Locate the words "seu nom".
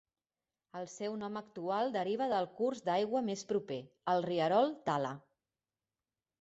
0.93-1.37